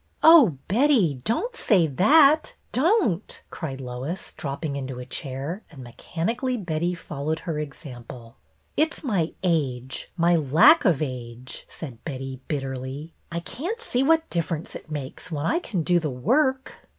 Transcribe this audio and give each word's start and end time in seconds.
"Oh, 0.23 0.57
Betty, 0.67 1.21
don't 1.25 1.55
say 1.55 1.85
that, 1.85 2.55
don't!" 2.71 3.39
cried 3.51 3.79
Lois, 3.79 4.33
dropping 4.33 4.75
into 4.75 4.97
a 4.99 5.05
chair, 5.05 5.61
and 5.69 5.83
mechanically 5.83 6.57
Betty 6.57 6.95
followed 6.95 7.41
her 7.41 7.59
example." 7.59 8.37
It 8.75 8.95
's 8.95 9.03
my 9.03 9.31
age, 9.43 10.11
my 10.17 10.35
lack 10.35 10.85
of 10.85 11.03
age," 11.03 11.67
said 11.69 12.03
Betty, 12.03 12.41
bitterly." 12.47 13.13
I 13.31 13.41
can't 13.41 13.79
see 13.79 14.01
what 14.01 14.27
difference 14.31 14.73
it 14.73 14.89
makes 14.89 15.29
when 15.31 15.45
I 15.45 15.59
can 15.59 15.83
do 15.83 15.99
the 15.99 16.09
work." 16.09 16.79